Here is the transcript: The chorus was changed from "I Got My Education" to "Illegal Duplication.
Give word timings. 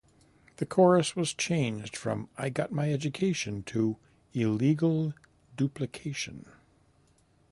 The 0.55 0.65
chorus 0.65 1.15
was 1.15 1.31
changed 1.31 1.95
from 1.95 2.27
"I 2.35 2.49
Got 2.49 2.71
My 2.71 2.91
Education" 2.91 3.61
to 3.65 3.97
"Illegal 4.33 5.13
Duplication. 5.55 6.47